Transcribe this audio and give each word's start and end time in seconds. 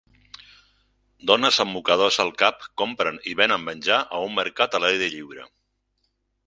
Dones 1.31 1.59
amb 1.65 1.71
mocadors 1.75 2.17
al 2.25 2.33
cap 2.43 2.65
compren 2.83 3.23
i 3.33 3.37
venen 3.43 3.65
menjar 3.69 4.01
a 4.19 4.25
un 4.31 4.37
mercat 4.43 4.77
a 4.81 4.85
l'aire 4.87 5.13
lliure. 5.19 5.49